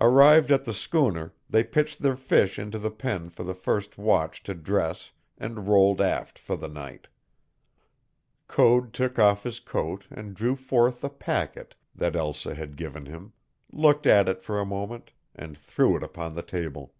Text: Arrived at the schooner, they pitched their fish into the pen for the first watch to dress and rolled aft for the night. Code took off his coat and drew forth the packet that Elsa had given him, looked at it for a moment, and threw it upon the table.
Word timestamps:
Arrived 0.00 0.50
at 0.50 0.64
the 0.64 0.74
schooner, 0.74 1.32
they 1.48 1.62
pitched 1.62 2.00
their 2.00 2.16
fish 2.16 2.58
into 2.58 2.76
the 2.76 2.90
pen 2.90 3.30
for 3.30 3.44
the 3.44 3.54
first 3.54 3.96
watch 3.96 4.42
to 4.42 4.52
dress 4.52 5.12
and 5.38 5.68
rolled 5.68 6.00
aft 6.00 6.40
for 6.40 6.56
the 6.56 6.66
night. 6.66 7.06
Code 8.48 8.92
took 8.92 9.16
off 9.16 9.44
his 9.44 9.60
coat 9.60 10.08
and 10.10 10.34
drew 10.34 10.56
forth 10.56 11.02
the 11.02 11.08
packet 11.08 11.76
that 11.94 12.16
Elsa 12.16 12.52
had 12.56 12.74
given 12.76 13.06
him, 13.06 13.32
looked 13.70 14.08
at 14.08 14.28
it 14.28 14.42
for 14.42 14.58
a 14.58 14.66
moment, 14.66 15.12
and 15.36 15.56
threw 15.56 15.96
it 15.96 16.02
upon 16.02 16.34
the 16.34 16.42
table. 16.42 16.92